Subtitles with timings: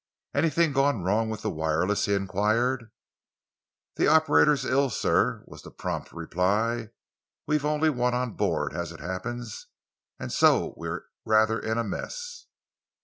[0.33, 2.89] "Anything gone wrong with the wireless?" he enquired.
[3.97, 6.89] "The operator's ill, sir," was the prompt reply.
[7.45, 9.67] "We've only one on board, as it happens,
[10.29, 12.47] so we are rather in a mess."